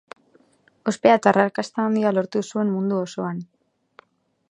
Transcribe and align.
Ospea 0.91 1.17
eta 1.19 1.29
arrakasta 1.33 1.85
handia 1.85 2.15
lortu 2.19 2.45
zuen 2.49 2.75
mundu 2.79 3.01
osoan. 3.05 3.47